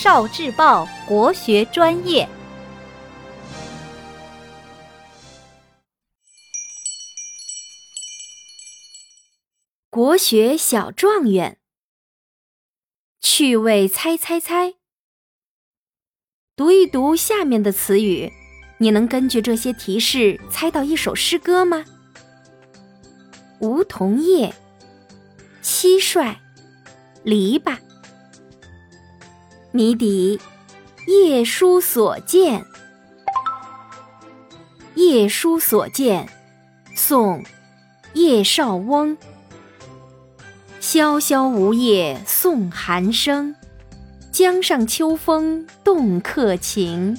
[0.00, 2.28] 少智报国学专业。
[9.90, 11.58] 国学小状元，
[13.20, 14.74] 趣味猜猜猜。
[16.54, 18.32] 读一读下面的词语，
[18.78, 21.84] 你能根据这些提示猜到一首诗歌吗？
[23.58, 24.54] 梧桐叶，
[25.60, 26.36] 蟋蟀，
[27.24, 27.76] 篱笆。
[29.70, 30.40] 谜底：
[31.06, 32.64] 夜书所见。
[34.94, 36.26] 夜书所见，
[36.94, 37.42] 宋·
[38.14, 39.16] 叶绍翁。
[40.80, 43.54] 萧萧梧叶送寒声，
[44.32, 47.18] 江上秋风动客情。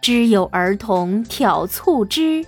[0.00, 2.46] 知有儿童挑促织，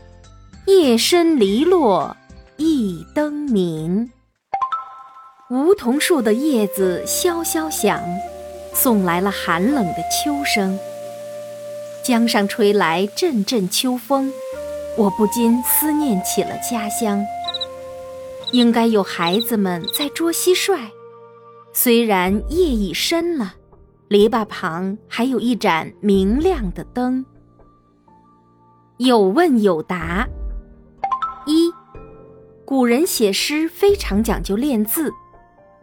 [0.66, 2.16] 夜深篱落
[2.56, 4.12] 一灯明。
[5.50, 8.00] 梧桐树的叶子萧萧响，
[8.74, 10.78] 送来了寒冷的秋声。
[12.04, 14.30] 江上吹来阵阵秋风，
[14.98, 17.24] 我不禁思念起了家乡。
[18.52, 20.78] 应该有孩子们在捉蟋蟀，
[21.72, 23.54] 虽然夜已深了，
[24.08, 27.24] 篱笆旁还有一盏明亮的灯。
[28.98, 30.28] 有问有答：
[31.46, 31.72] 一，
[32.64, 35.10] 古人写诗非常讲究练字，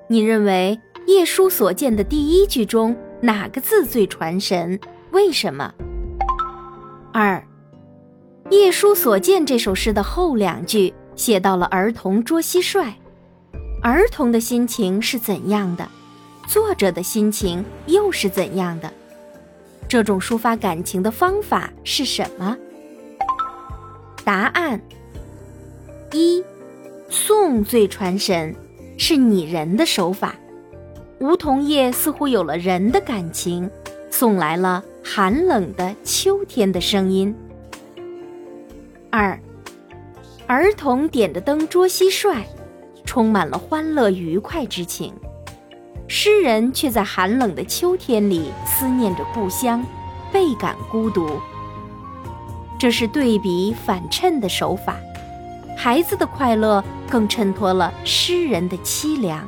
[0.07, 4.79] 你认为《夜书所见》的第一句中哪个字最传神？
[5.11, 5.73] 为什么？
[7.11, 7.43] 二，
[8.51, 10.93] 《夜书所见》这首诗的后两句。
[11.13, 12.93] 写到了儿童捉蟋蟀，
[13.83, 15.87] 儿童的心情是怎样的？
[16.47, 18.91] 作者的心情又是怎样的？
[19.87, 22.57] 这种抒发感情的方法是什么？
[24.23, 24.81] 答案：
[26.13, 26.43] 一，
[27.09, 28.55] 宋最传神，
[28.97, 30.33] 是拟人的手法。
[31.21, 33.69] 梧桐叶似乎有了人的感情，
[34.09, 37.35] 送来了寒冷的秋天的声音。
[39.11, 39.39] 二。
[40.47, 42.41] 儿童点着灯捉蟋蟀，
[43.05, 45.13] 充满了欢乐愉快之情；
[46.07, 49.85] 诗人却在寒冷的秋天里思念着故乡，
[50.33, 51.39] 倍感孤独。
[52.79, 54.97] 这是对比反衬的手法，
[55.77, 59.47] 孩子的快乐更衬托了诗人的凄凉。